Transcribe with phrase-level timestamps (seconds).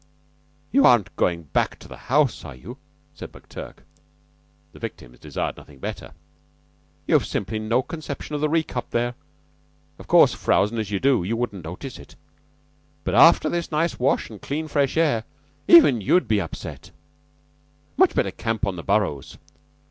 [0.71, 2.79] "You aren't going back to the house, are you?"
[3.13, 3.83] said McTurk.
[4.71, 6.13] The victims desired nothing better.
[7.05, 9.13] "You've simply no conception of the reek up there.
[9.99, 12.15] Of course, frowzin' as you do, you wouldn't notice it;
[13.03, 15.23] but, after this nice wash and the clean, fresh air,
[15.67, 16.89] even you'd be upset.
[17.95, 19.37] 'Much better camp on the Burrows.